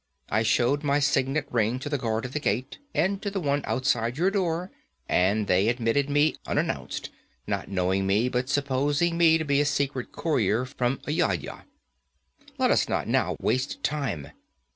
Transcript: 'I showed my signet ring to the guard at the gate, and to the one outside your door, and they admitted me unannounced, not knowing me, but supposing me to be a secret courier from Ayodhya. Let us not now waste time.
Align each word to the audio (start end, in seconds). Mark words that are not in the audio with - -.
'I 0.29 0.41
showed 0.41 0.83
my 0.83 0.97
signet 0.97 1.45
ring 1.51 1.77
to 1.77 1.87
the 1.87 1.99
guard 1.99 2.25
at 2.25 2.31
the 2.33 2.39
gate, 2.39 2.79
and 2.91 3.21
to 3.21 3.29
the 3.29 3.39
one 3.39 3.61
outside 3.65 4.17
your 4.17 4.31
door, 4.31 4.71
and 5.07 5.45
they 5.45 5.67
admitted 5.69 6.09
me 6.09 6.35
unannounced, 6.47 7.11
not 7.45 7.69
knowing 7.69 8.07
me, 8.07 8.27
but 8.27 8.49
supposing 8.49 9.15
me 9.15 9.37
to 9.37 9.45
be 9.45 9.61
a 9.61 9.63
secret 9.65 10.11
courier 10.11 10.65
from 10.65 10.99
Ayodhya. 11.07 11.65
Let 12.57 12.71
us 12.71 12.89
not 12.89 13.07
now 13.07 13.35
waste 13.39 13.83
time. 13.83 14.29